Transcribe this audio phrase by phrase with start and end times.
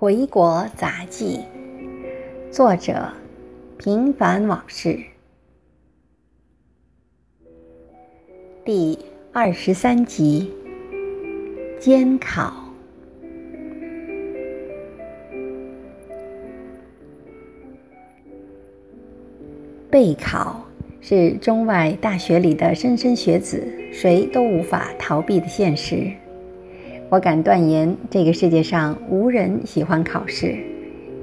[0.00, 1.40] 回国杂记，
[2.52, 3.12] 作者：
[3.78, 4.96] 平凡往事，
[8.64, 8.96] 第
[9.32, 10.52] 二十三集，
[11.80, 12.54] 监考。
[19.90, 20.64] 备考
[21.00, 26.12] 是中外大学里的莘莘学子谁都无法逃避的现实。
[27.10, 30.56] 我敢断言，这个世界上无人喜欢考试，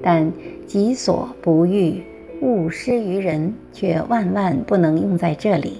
[0.01, 0.33] 但
[0.65, 2.01] 己所不欲，
[2.41, 5.77] 勿施于人，却万万不能用在这里。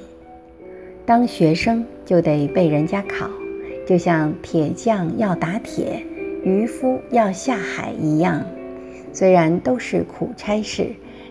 [1.08, 3.28] 当学生就得被人家考，
[3.88, 6.04] 就像铁匠要打铁，
[6.44, 8.45] 渔夫要下海一样。
[9.12, 10.88] 虽然都是苦差事，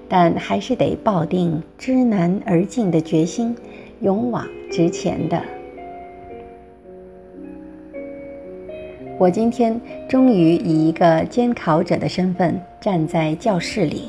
[0.08, 3.54] 但还是得抱定知难而进的决心，
[4.00, 5.40] 勇往直前的。
[9.16, 14.08] 我今天终于以一个监考者的身份站在教室里，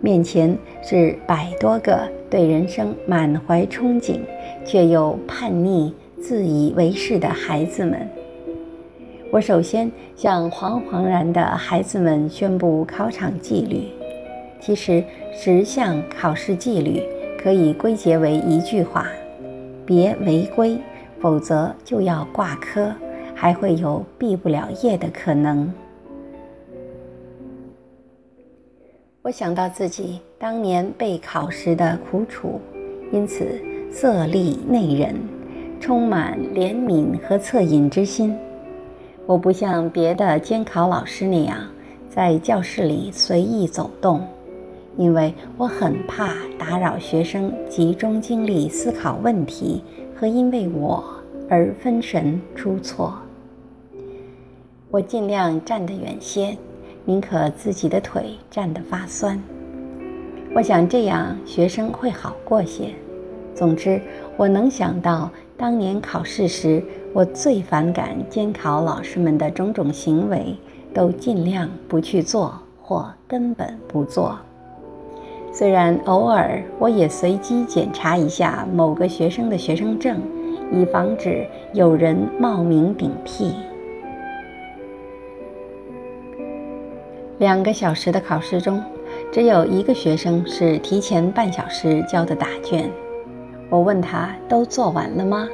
[0.00, 4.20] 面前是百多个对人生满怀憧憬
[4.64, 8.08] 却又叛逆、自以为是的孩子们。
[9.30, 13.84] 我首先向惶惶然的孩子们宣布考场纪律。
[14.60, 17.02] 其实十项考试纪律
[17.38, 19.06] 可以归结为一句话：
[19.84, 20.78] 别违规，
[21.20, 22.92] 否则就要挂科。
[23.42, 25.68] 还会有毕不了业的可能。
[29.20, 32.60] 我想到自己当年备考时的苦楚，
[33.10, 35.16] 因此色厉内荏，
[35.80, 38.38] 充满怜悯和恻隐之心。
[39.26, 41.68] 我不像别的监考老师那样
[42.08, 44.24] 在教室里随意走动，
[44.96, 49.82] 因为我很怕打扰学生集中精力思考问题
[50.14, 51.02] 和因为我
[51.50, 53.18] 而分神出错。
[54.92, 56.54] 我尽量站得远些，
[57.06, 59.42] 宁可自己的腿站得发酸。
[60.54, 62.90] 我想这样学生会好过些。
[63.54, 63.98] 总之，
[64.36, 70.54] 我能想到当年考试时我最反感监考老师们的种种行为，
[70.92, 74.38] 都尽量不去做或根本不做。
[75.54, 80.20] 虽然偶尔我也随机检查一下某个学生的学生证，
[80.70, 83.54] 以防止有人冒名顶替。
[87.42, 88.80] 两个小时的考试中，
[89.32, 92.88] 只有一个学生是提前半小时交的答卷。
[93.68, 95.48] 我问他都做完了吗？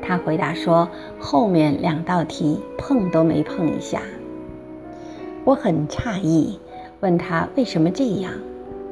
[0.00, 4.00] 他回答说后面两道题碰都没碰一下。
[5.42, 6.56] 我很诧异，
[7.00, 8.32] 问他为什么这样？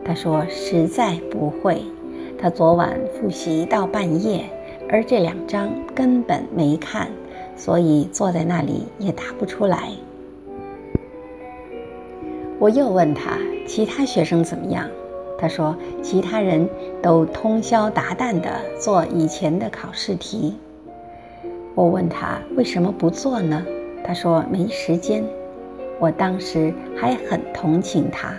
[0.05, 1.81] 他说实在不会。
[2.37, 4.45] 他昨晚复习到半夜，
[4.89, 7.09] 而这两张根本没看，
[7.55, 9.93] 所以坐在那里也答不出来。
[12.59, 14.89] 我又问他其他学生怎么样，
[15.39, 16.69] 他说其他人
[17.03, 20.55] 都通宵达旦地做以前的考试题。
[21.75, 23.63] 我问他为什么不做呢？
[24.03, 25.23] 他说没时间。
[25.99, 28.35] 我当时还很同情他。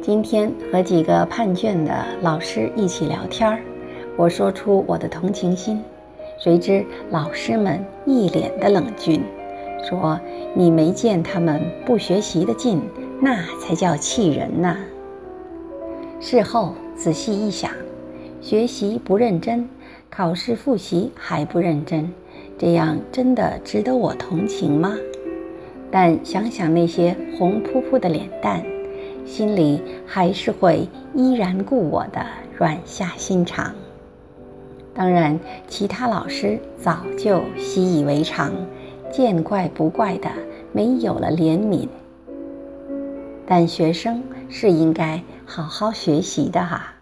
[0.00, 3.60] 今天和几个判卷的老师一起聊天儿，
[4.16, 5.82] 我说出我的同情心，
[6.38, 9.20] 谁知老师们一脸的冷峻。
[9.82, 10.18] 说
[10.54, 12.80] 你没见他们不学习的劲，
[13.20, 14.76] 那才叫气人呢。
[16.20, 17.70] 事后仔细一想，
[18.40, 19.68] 学习不认真，
[20.10, 22.10] 考试复习还不认真，
[22.58, 24.94] 这样真的值得我同情吗？
[25.90, 28.62] 但想想那些红扑扑的脸蛋，
[29.24, 33.74] 心里还是会依然故我的软下心肠。
[34.92, 38.52] 当然，其他老师早就习以为常。
[39.10, 40.30] 见怪不怪的，
[40.72, 41.88] 没有了怜悯。
[43.46, 46.94] 但学生是应该好好学习的哈。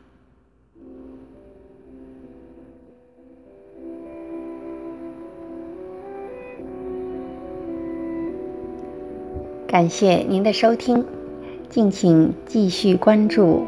[9.66, 11.04] 感谢您的收听，
[11.68, 13.66] 敬请继续关注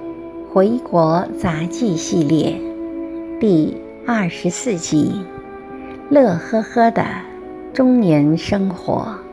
[0.52, 2.56] 《回国杂记》系列
[3.40, 3.76] 第
[4.06, 5.20] 二十四集，
[6.08, 7.04] 乐呵呵的。
[7.72, 9.27] 中年生活。